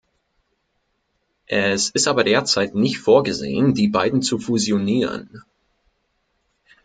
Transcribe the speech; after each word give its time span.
Es 1.45 1.91
ist 1.91 2.07
aber 2.07 2.23
derzeit 2.23 2.73
nicht 2.73 2.97
vorgesehen, 2.99 3.75
die 3.75 3.87
beiden 3.87 4.23
zu 4.23 4.39
fusionieren. 4.39 5.43